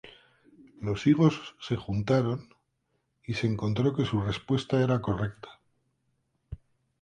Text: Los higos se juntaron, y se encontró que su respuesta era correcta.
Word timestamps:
Los 0.81 1.05
higos 1.05 1.55
se 1.59 1.75
juntaron, 1.75 2.55
y 3.23 3.35
se 3.35 3.45
encontró 3.45 3.95
que 3.95 4.03
su 4.03 4.19
respuesta 4.19 4.81
era 4.81 4.99
correcta. 4.99 5.59